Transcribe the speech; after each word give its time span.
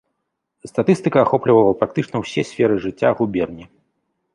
Статыстыка 0.69 1.19
ахоплівала 1.25 1.77
практычна 1.83 2.15
ўсе 2.25 2.41
сферы 2.53 2.75
жыцця 2.87 3.09
губерні. 3.23 3.75